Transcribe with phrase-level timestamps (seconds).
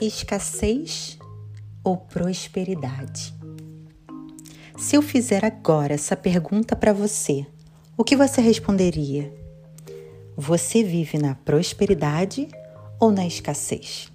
[0.00, 1.18] Escassez
[1.82, 3.34] ou prosperidade?
[4.78, 7.44] Se eu fizer agora essa pergunta para você,
[7.96, 9.34] o que você responderia?
[10.36, 12.46] Você vive na prosperidade
[13.00, 14.08] ou na escassez?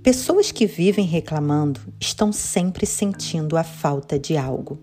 [0.00, 4.78] Pessoas que vivem reclamando estão sempre sentindo a falta de algo,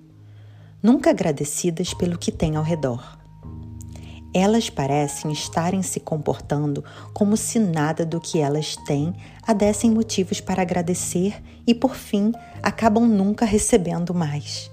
[0.83, 3.20] nunca agradecidas pelo que têm ao redor.
[4.33, 9.13] Elas parecem estarem se comportando como se nada do que elas têm
[9.45, 12.31] a dessem motivos para agradecer e, por fim,
[12.63, 14.71] acabam nunca recebendo mais.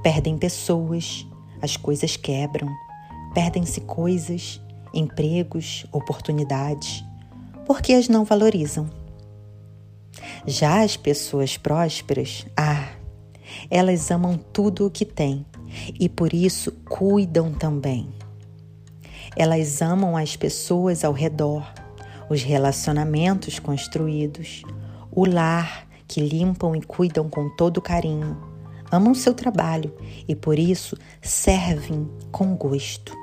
[0.00, 1.26] Perdem pessoas,
[1.60, 2.68] as coisas quebram,
[3.34, 4.60] perdem-se coisas,
[4.94, 7.04] empregos, oportunidades,
[7.66, 8.88] porque as não valorizam.
[10.46, 12.90] Já as pessoas prósperas, ah,
[13.68, 15.44] elas amam tudo o que têm
[15.98, 18.08] e por isso cuidam também.
[19.36, 21.72] Elas amam as pessoas ao redor,
[22.28, 24.62] os relacionamentos construídos,
[25.10, 28.36] o lar que limpam e cuidam com todo carinho.
[28.90, 29.94] Amam seu trabalho
[30.26, 33.14] e por isso servem com gosto.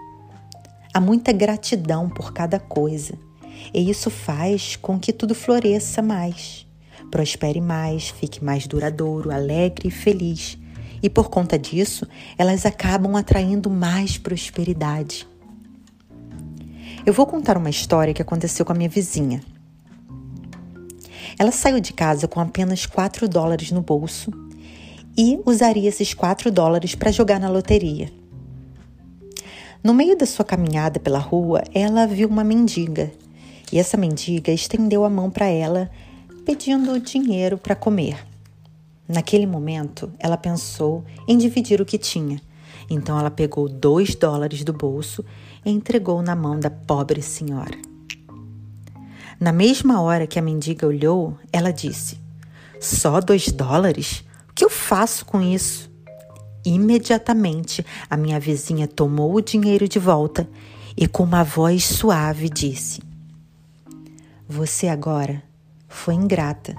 [0.93, 3.17] Há muita gratidão por cada coisa,
[3.73, 6.65] e isso faz com que tudo floresça mais,
[7.09, 10.57] prospere mais, fique mais duradouro, alegre e feliz.
[11.05, 15.27] E por conta disso, elas acabam atraindo mais prosperidade.
[17.05, 19.39] Eu vou contar uma história que aconteceu com a minha vizinha.
[21.37, 24.31] Ela saiu de casa com apenas 4 dólares no bolso
[25.15, 28.11] e usaria esses 4 dólares para jogar na loteria.
[29.83, 33.11] No meio da sua caminhada pela rua, ela viu uma mendiga
[33.71, 35.87] e essa mendiga estendeu a mão para ela,
[36.43, 38.17] pedindo dinheiro para comer.
[39.07, 42.41] Naquele momento, ela pensou em dividir o que tinha.
[42.89, 45.23] Então, ela pegou dois dólares do bolso
[45.63, 47.77] e entregou na mão da pobre senhora.
[49.39, 52.17] Na mesma hora que a mendiga olhou, ela disse:
[52.79, 54.23] Só dois dólares?
[54.49, 55.91] O que eu faço com isso?
[56.65, 60.49] Imediatamente, a minha vizinha tomou o dinheiro de volta
[60.97, 63.01] e, com uma voz suave, disse:
[64.47, 65.43] Você agora
[65.87, 66.75] foi ingrata.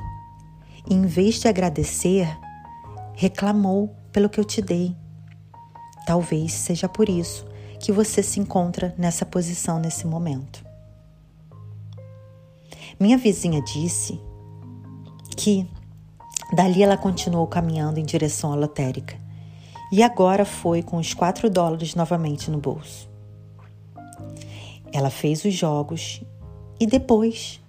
[0.89, 2.29] E, em vez de agradecer,
[3.15, 4.95] reclamou pelo que eu te dei.
[6.07, 7.47] Talvez seja por isso
[7.81, 10.65] que você se encontra nessa posição nesse momento.
[12.99, 14.19] Minha vizinha disse
[15.37, 15.69] que
[16.55, 19.21] dali ela continuou caminhando em direção à lotérica
[19.93, 23.09] e agora foi com os 4 dólares novamente no bolso.
[24.93, 26.23] Ela fez os jogos
[26.81, 27.61] e depois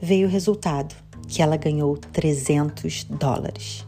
[0.00, 0.94] veio o resultado,
[1.30, 3.86] que ela ganhou 300 dólares.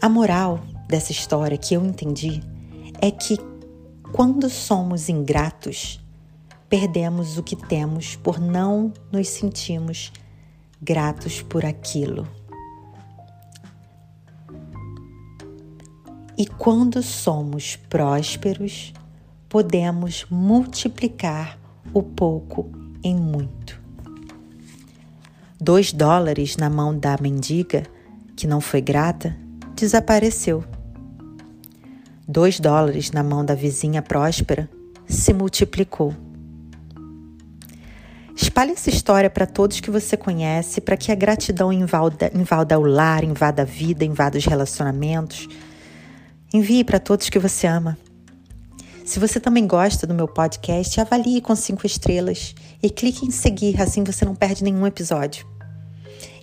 [0.00, 2.42] A moral dessa história que eu entendi
[3.00, 3.36] é que
[4.10, 6.00] quando somos ingratos,
[6.68, 10.10] perdemos o que temos por não nos sentirmos
[10.80, 12.26] gratos por aquilo.
[16.36, 18.92] E quando somos prósperos,
[19.48, 21.58] podemos multiplicar
[21.92, 22.72] o pouco
[23.04, 23.61] em muito.
[25.64, 27.84] Dois dólares na mão da mendiga,
[28.34, 29.36] que não foi grata,
[29.76, 30.64] desapareceu.
[32.26, 34.68] Dois dólares na mão da vizinha próspera
[35.06, 36.16] se multiplicou.
[38.34, 43.22] Espalhe essa história para todos que você conhece, para que a gratidão invada, o lar,
[43.22, 45.46] invada a vida, invada os relacionamentos
[46.52, 47.96] Envie para todos que você ama.
[49.04, 53.80] Se você também gosta do meu podcast, avalie com cinco estrelas e clique em seguir,
[53.80, 55.51] assim você não perde nenhum episódio.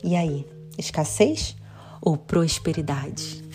[0.04, 0.46] E aí,
[0.78, 1.56] escassez
[2.02, 3.49] ou prosperidade?